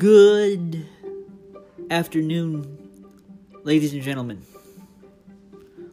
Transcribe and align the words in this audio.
Good 0.00 0.86
afternoon, 1.90 2.78
ladies 3.64 3.92
and 3.92 4.00
gentlemen. 4.00 4.40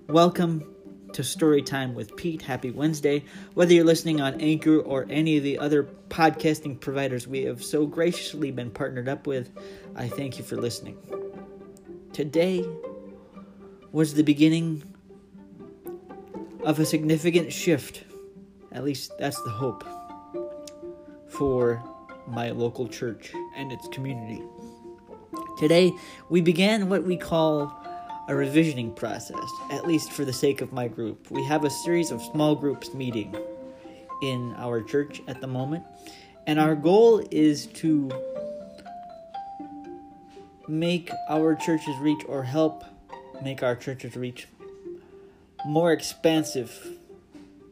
Welcome 0.07 0.73
to 1.11 1.23
Storytime 1.23 1.93
with 1.93 2.15
Pete. 2.15 2.41
Happy 2.41 2.71
Wednesday. 2.71 3.25
Whether 3.53 3.73
you're 3.73 3.83
listening 3.83 4.21
on 4.21 4.39
Anchor 4.39 4.79
or 4.79 5.05
any 5.09 5.35
of 5.35 5.43
the 5.43 5.59
other 5.59 5.89
podcasting 6.07 6.79
providers 6.79 7.27
we 7.27 7.43
have 7.43 7.61
so 7.61 7.85
graciously 7.85 8.49
been 8.49 8.71
partnered 8.71 9.09
up 9.09 9.27
with, 9.27 9.51
I 9.93 10.07
thank 10.07 10.37
you 10.37 10.45
for 10.45 10.55
listening. 10.55 10.97
Today 12.13 12.65
was 13.91 14.13
the 14.13 14.23
beginning 14.23 14.83
of 16.63 16.79
a 16.79 16.85
significant 16.85 17.51
shift. 17.51 18.05
At 18.71 18.85
least 18.85 19.11
that's 19.19 19.41
the 19.41 19.49
hope 19.49 19.83
for 21.27 21.83
my 22.27 22.51
local 22.51 22.87
church 22.87 23.31
and 23.55 23.71
its 23.71 23.87
community. 23.89 24.41
Today, 25.57 25.91
we 26.29 26.41
began 26.41 26.89
what 26.89 27.03
we 27.03 27.17
call 27.17 27.63
a 28.27 28.33
revisioning 28.33 28.95
process, 28.95 29.49
at 29.71 29.87
least 29.87 30.11
for 30.11 30.25
the 30.25 30.33
sake 30.33 30.61
of 30.61 30.73
my 30.73 30.87
group. 30.87 31.31
We 31.31 31.43
have 31.45 31.63
a 31.63 31.69
series 31.69 32.11
of 32.11 32.21
small 32.21 32.55
groups 32.55 32.93
meeting 32.93 33.35
in 34.21 34.53
our 34.57 34.81
church 34.81 35.21
at 35.27 35.41
the 35.41 35.47
moment, 35.47 35.83
and 36.45 36.59
our 36.59 36.75
goal 36.75 37.25
is 37.31 37.67
to 37.67 38.11
make 40.67 41.09
our 41.29 41.55
churches 41.55 41.95
reach 41.99 42.21
or 42.27 42.43
help 42.43 42.83
make 43.41 43.63
our 43.63 43.75
churches 43.75 44.15
reach 44.15 44.47
more 45.65 45.91
expansive 45.91 46.97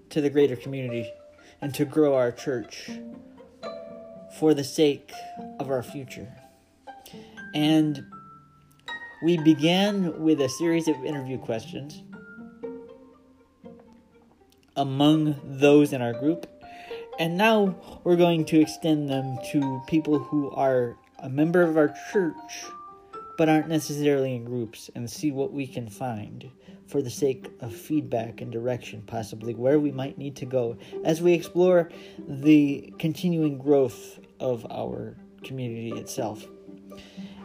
to 0.09 0.22
the 0.22 0.30
greater 0.30 0.56
community 0.56 1.12
and 1.62 1.73
to 1.73 1.86
grow 1.86 2.16
our 2.16 2.31
church 2.31 2.90
for 4.39 4.53
the 4.53 4.63
sake 4.63 5.12
of 5.59 5.69
our 5.69 5.83
future. 5.83 6.28
And 7.53 8.03
we 9.23 9.38
began 9.38 10.22
with 10.22 10.42
a 10.42 10.50
series 10.50 10.88
of 10.88 10.95
interview 11.05 11.38
questions 11.38 12.03
among 14.75 15.39
those 15.44 15.94
in 15.94 16.02
our 16.02 16.14
group, 16.14 16.47
and 17.17 17.38
now 17.38 17.75
we're 18.03 18.17
going 18.17 18.44
to 18.45 18.59
extend 18.59 19.09
them 19.09 19.38
to 19.52 19.81
people 19.88 20.19
who 20.19 20.52
are 20.52 20.97
a 21.20 21.30
member 21.30 21.61
of 21.61 21.77
our 21.77 21.95
church 22.11 22.66
but 23.38 23.50
aren't 23.50 23.67
necessarily 23.67 24.36
in 24.36 24.45
groups 24.45 24.89
and 24.95 25.09
see 25.09 25.31
what 25.31 25.52
we 25.52 25.67
can 25.67 25.89
find 25.89 26.50
for 26.88 27.02
the 27.02 27.09
sake 27.09 27.52
of 27.61 27.73
feedback 27.73 28.42
and 28.42 28.52
direction, 28.52 29.02
possibly 29.05 29.53
where 29.53 29.80
we 29.80 29.92
might 29.92 30.17
need 30.17 30.36
to 30.36 30.45
go 30.45 30.77
as 31.03 31.22
we 31.22 31.33
explore 31.33 31.89
the 32.27 32.94
continuing 33.00 33.58
growth 33.58 34.19
of 34.39 34.66
our 34.72 35.17
community 35.44 35.92
itself. 35.92 36.45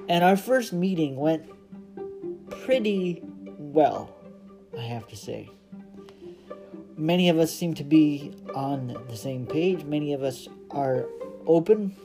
And 0.08 0.24
our 0.24 0.36
first 0.36 0.72
meeting 0.72 1.16
went 1.16 1.48
pretty 2.50 3.22
well, 3.58 4.14
I 4.76 4.82
have 4.82 5.06
to 5.08 5.16
say. 5.16 5.50
Many 6.96 7.30
of 7.30 7.38
us 7.38 7.54
seem 7.54 7.74
to 7.74 7.84
be 7.84 8.32
on 8.54 8.96
the 9.08 9.16
same 9.16 9.46
page. 9.46 9.84
Many 9.84 10.12
of 10.12 10.22
us 10.22 10.48
are 10.70 11.08
open 11.46 11.96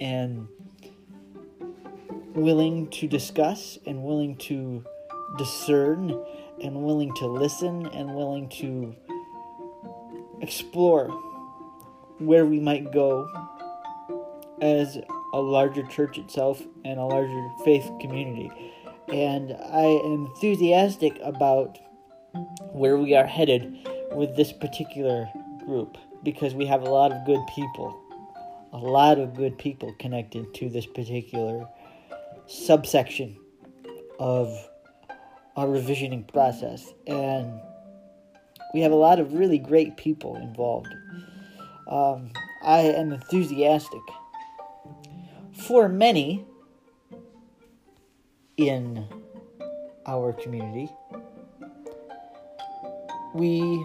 and 0.00 0.46
willing 2.34 2.88
to 2.90 3.06
discuss 3.06 3.78
and 3.86 4.02
willing 4.02 4.36
to 4.36 4.84
discern 5.36 6.24
and 6.62 6.82
willing 6.82 7.14
to 7.14 7.26
listen 7.26 7.86
and 7.86 8.14
willing 8.14 8.48
to 8.48 8.94
explore 10.40 11.08
where 12.18 12.46
we 12.46 12.58
might 12.58 12.92
go 12.92 13.28
as 14.60 14.98
a 15.34 15.40
larger 15.40 15.86
church 15.86 16.18
itself 16.18 16.62
and 16.84 16.98
a 16.98 17.04
larger 17.04 17.48
faith 17.64 17.88
community. 18.00 18.50
And 19.08 19.52
I 19.52 19.84
am 19.84 20.26
enthusiastic 20.26 21.18
about 21.22 21.78
where 22.72 22.96
we 22.96 23.14
are 23.14 23.26
headed 23.26 23.88
with 24.12 24.36
this 24.36 24.52
particular 24.52 25.28
group 25.64 25.96
because 26.22 26.54
we 26.54 26.66
have 26.66 26.82
a 26.82 26.90
lot 26.90 27.12
of 27.12 27.24
good 27.24 27.40
people, 27.54 27.98
a 28.72 28.78
lot 28.78 29.18
of 29.18 29.34
good 29.34 29.56
people 29.58 29.94
connected 29.98 30.52
to 30.54 30.68
this 30.68 30.86
particular 30.86 31.68
subsection 32.48 33.36
of 34.18 34.48
our 35.56 35.66
revisioning 35.66 36.26
process. 36.32 36.92
And 37.06 37.60
we 38.74 38.80
have 38.80 38.92
a 38.92 38.96
lot 38.96 39.18
of 39.20 39.34
really 39.34 39.58
great 39.58 39.96
people 39.96 40.36
involved. 40.36 40.92
Um, 41.88 42.30
I 42.62 42.80
am 42.80 43.12
enthusiastic. 43.12 44.02
For 45.52 45.88
many 45.88 46.44
in 48.56 49.06
our 50.06 50.32
community, 50.32 50.90
we 53.34 53.84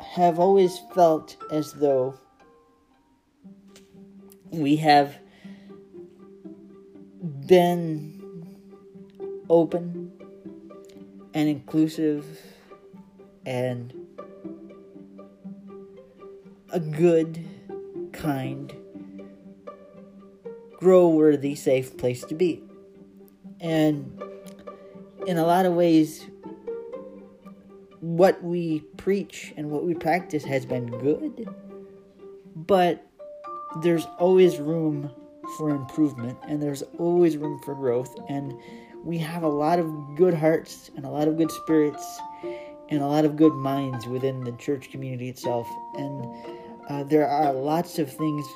have 0.00 0.38
always 0.38 0.80
felt 0.94 1.36
as 1.52 1.72
though 1.74 2.18
we 4.50 4.76
have 4.76 5.16
been 7.48 8.46
open 9.48 10.12
and 11.32 11.48
inclusive 11.48 12.26
and 13.46 13.94
a 16.70 16.78
good, 16.78 17.42
kind, 18.12 18.74
grow 20.76 21.08
worthy, 21.08 21.54
safe 21.54 21.96
place 21.96 22.22
to 22.24 22.34
be. 22.34 22.62
And 23.60 24.22
in 25.26 25.38
a 25.38 25.46
lot 25.46 25.64
of 25.64 25.72
ways, 25.72 26.26
what 28.00 28.42
we 28.44 28.80
preach 28.98 29.54
and 29.56 29.70
what 29.70 29.84
we 29.84 29.94
practice 29.94 30.44
has 30.44 30.66
been 30.66 30.86
good, 30.98 31.48
but 32.54 33.06
there's 33.80 34.06
always 34.18 34.58
room 34.58 35.10
for 35.56 35.70
improvement 35.70 36.38
and 36.46 36.62
there's 36.62 36.82
always 36.98 37.36
room 37.36 37.58
for 37.64 37.74
growth 37.74 38.14
and 38.28 38.54
we 39.04 39.16
have 39.18 39.42
a 39.42 39.48
lot 39.48 39.78
of 39.78 39.86
good 40.16 40.34
hearts 40.34 40.90
and 40.96 41.04
a 41.04 41.08
lot 41.08 41.28
of 41.28 41.36
good 41.36 41.50
spirits 41.50 42.20
and 42.90 43.02
a 43.02 43.06
lot 43.06 43.24
of 43.24 43.36
good 43.36 43.54
minds 43.54 44.06
within 44.06 44.42
the 44.44 44.52
church 44.52 44.90
community 44.90 45.28
itself 45.28 45.68
and 45.94 46.26
uh, 46.88 47.04
there 47.04 47.26
are 47.26 47.52
lots 47.52 47.98
of 47.98 48.10
things 48.12 48.46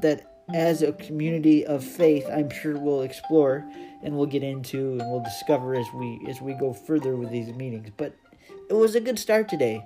that 0.00 0.42
as 0.54 0.82
a 0.82 0.92
community 0.92 1.66
of 1.66 1.84
faith 1.84 2.26
i'm 2.32 2.48
sure 2.48 2.78
we'll 2.78 3.02
explore 3.02 3.68
and 4.02 4.16
we'll 4.16 4.26
get 4.26 4.42
into 4.42 4.92
and 4.92 5.10
we'll 5.10 5.22
discover 5.22 5.74
as 5.74 5.86
we 5.94 6.24
as 6.28 6.40
we 6.40 6.54
go 6.54 6.72
further 6.72 7.16
with 7.16 7.30
these 7.30 7.52
meetings 7.54 7.90
but 7.96 8.14
it 8.68 8.74
was 8.74 8.94
a 8.94 9.00
good 9.00 9.18
start 9.18 9.48
today. 9.48 9.82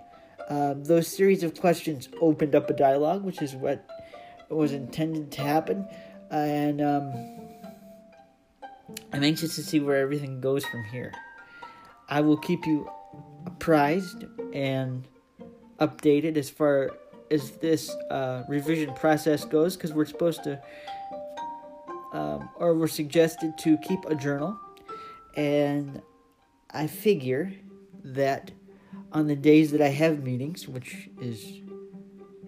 Uh, 0.49 0.75
those 0.77 1.07
series 1.07 1.43
of 1.45 1.59
questions 1.59 2.09
opened 2.21 2.55
up 2.55 2.69
a 2.69 2.73
dialogue 2.73 3.23
which 3.23 3.41
is 3.41 3.55
what 3.55 3.87
was 4.57 4.73
intended 4.73 5.31
to 5.33 5.43
happen, 5.43 5.87
and 6.31 6.81
um, 6.81 7.13
I'm 9.13 9.23
anxious 9.23 9.57
to 9.57 9.63
see 9.63 9.81
where 9.81 9.97
everything 9.97 10.41
goes 10.41 10.65
from 10.65 10.85
here. 10.85 11.13
I 12.09 12.21
will 12.21 12.37
keep 12.37 12.67
you 12.67 12.91
apprised 13.47 14.25
and 14.53 15.07
updated 15.81 16.37
as 16.37 16.51
far 16.51 16.91
as 17.31 17.53
this 17.53 17.91
uh, 18.11 18.43
revision 18.49 18.95
process 18.95 19.45
goes, 19.45 19.77
because 19.77 19.93
we're 19.93 20.05
supposed 20.05 20.45
to, 20.45 20.61
um, 22.13 22.49
or 22.57 22.75
we're 22.75 22.89
suggested 22.89 23.57
to 23.59 23.79
keep 23.79 24.05
a 24.07 24.15
journal, 24.15 24.59
and 25.37 26.03
I 26.71 26.87
figure 26.87 27.53
that 28.05 28.51
on 29.13 29.27
the 29.27 29.37
days 29.37 29.73
that 29.73 29.81
I 29.81 29.89
have 29.89 30.23
meetings, 30.23 30.69
which 30.69 31.09
is 31.21 31.61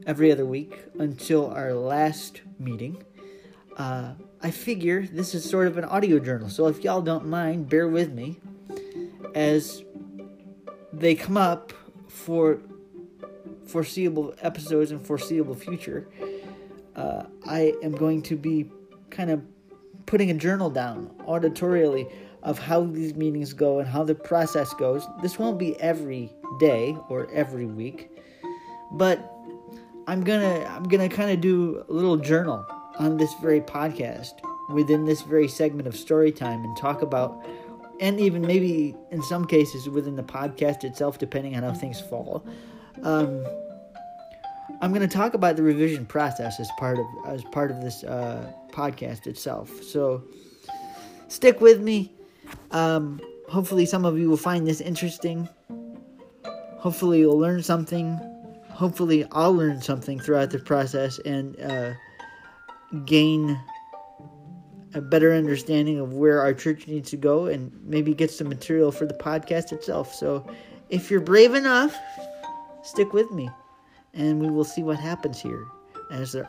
every 0.07 0.31
other 0.31 0.45
week 0.45 0.79
until 0.99 1.51
our 1.51 1.73
last 1.75 2.43
meeting. 2.59 3.03
Uh, 3.77 4.13
I 4.43 4.51
figure 4.51 5.07
this 5.07 5.35
is 5.35 5.49
sort 5.49 5.67
of 5.67 5.79
an 5.79 5.85
audio 5.85 6.19
journal, 6.19 6.49
so 6.49 6.67
if 6.67 6.85
y'all 6.85 7.03
don't 7.03 7.27
mind, 7.27 7.69
bear 7.69 7.89
with 7.89 8.13
me 8.13 8.39
as 9.35 9.83
they 10.93 11.15
come 11.15 11.37
up 11.37 11.73
for 12.09 12.61
foreseeable 13.67 14.35
episodes 14.41 14.91
and 14.91 15.05
foreseeable 15.05 15.55
future. 15.55 16.09
Uh, 16.95 17.25
I 17.47 17.75
am 17.83 17.93
going 17.93 18.23
to 18.23 18.37
be 18.37 18.71
kind 19.11 19.31
of 19.31 19.43
putting 20.07 20.31
a 20.31 20.35
journal 20.35 20.71
down 20.71 21.11
auditorially 21.27 22.13
of 22.43 22.59
how 22.59 22.85
these 22.85 23.15
meetings 23.15 23.53
go 23.53 23.79
and 23.79 23.89
how 23.89 24.05
the 24.05 24.15
process 24.15 24.73
goes. 24.75 25.07
This 25.23 25.39
won't 25.39 25.59
be 25.59 25.81
every 25.81 26.31
day 26.61 26.97
or 27.09 27.29
every 27.33 27.67
week, 27.67 28.11
but 28.93 29.34
I'm 30.07 30.23
gonna 30.23 30.65
I'm 30.71 30.85
gonna 30.85 31.09
kind 31.09 31.31
of 31.31 31.41
do 31.41 31.85
a 31.89 31.93
little 31.93 32.17
journal 32.17 32.67
on 32.99 33.17
this 33.17 33.33
very 33.41 33.61
podcast 33.61 34.33
within 34.71 35.05
this 35.05 35.23
very 35.23 35.49
segment 35.49 35.89
of 35.89 35.97
story 35.97 36.33
time 36.33 36.65
and 36.65 36.77
talk 36.77 37.03
about 37.03 37.45
and 38.01 38.19
even 38.19 38.43
maybe 38.43 38.95
in 39.11 39.23
some 39.23 39.45
cases 39.45 39.89
within 39.89 40.17
the 40.17 40.23
podcast 40.23 40.85
itself 40.85 41.19
depending 41.19 41.57
on 41.57 41.63
how 41.63 41.73
things 41.73 42.01
fall 42.01 42.45
um, 43.03 43.45
I'm 44.81 44.93
going 44.93 45.07
to 45.07 45.17
talk 45.17 45.35
about 45.35 45.57
the 45.57 45.63
revision 45.63 46.07
process 46.07 46.59
as 46.61 46.71
part 46.79 46.99
of 46.99 47.07
as 47.27 47.43
part 47.45 47.71
of 47.71 47.81
this 47.81 48.05
uh, 48.05 48.53
podcast 48.71 49.27
itself. 49.27 49.83
So 49.83 50.25
stick 51.29 51.61
with 51.61 51.81
me. 51.81 52.13
Um, 52.71 53.21
hopefully, 53.49 53.87
some 53.87 54.05
of 54.05 54.19
you 54.19 54.29
will 54.29 54.37
find 54.37 54.67
this 54.67 54.81
interesting. 54.81 55.49
Hopefully, 56.79 57.21
you'll 57.21 57.39
learn 57.39 57.63
something. 57.63 58.19
Hopefully, 58.75 59.25
I'll 59.31 59.55
learn 59.55 59.81
something 59.81 60.19
throughout 60.19 60.51
the 60.51 60.59
process 60.59 61.21
and 61.21 61.59
uh, 61.61 61.93
gain 63.05 63.57
a 64.95 65.01
better 65.01 65.33
understanding 65.33 66.01
of 66.01 66.13
where 66.13 66.41
our 66.41 66.53
church 66.53 66.89
needs 66.89 67.11
to 67.11 67.17
go 67.17 67.47
and 67.47 67.73
maybe 67.85 68.15
get 68.15 68.33
some 68.33 68.49
material 68.49 68.91
for 68.91 69.07
the 69.07 69.15
podcast 69.15 69.71
itself. 69.71 70.13
So, 70.13 70.45
if 70.89 71.09
you're 71.09 71.21
brave 71.21 71.55
enough, 71.55 71.97
stick 72.83 73.13
with 73.13 73.31
me 73.31 73.49
and 74.13 74.41
we 74.41 74.51
will 74.51 74.65
see 74.65 74.83
what 74.83 74.99
happens 74.99 75.41
here 75.41 75.67
as 76.11 76.33
the, 76.33 76.49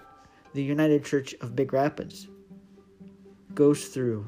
the 0.54 0.64
United 0.64 1.06
Church 1.06 1.36
of 1.42 1.56
Big 1.56 1.74
Rapids 1.74 2.28
goes 3.54 3.86
through 3.88 4.26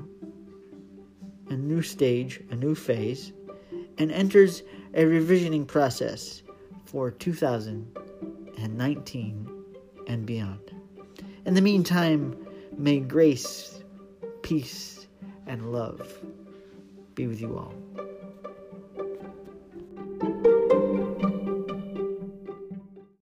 a 1.50 1.56
new 1.56 1.82
stage, 1.82 2.42
a 2.52 2.56
new 2.56 2.76
phase, 2.76 3.34
and 3.98 4.12
enters 4.12 4.62
a 4.94 5.04
revisioning 5.04 5.66
process 5.66 6.44
for 6.88 7.12
2019 7.12 9.50
and 10.08 10.26
beyond. 10.26 10.72
In 11.46 11.54
the 11.54 11.62
meantime, 11.62 12.36
may 12.78 13.00
grace, 13.00 13.84
peace, 14.42 15.06
and 15.46 15.72
love 15.72 16.18
be 17.16 17.28
with 17.28 17.40
you 17.42 17.58
all. 17.58 17.74